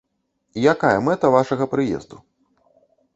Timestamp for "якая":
0.73-0.93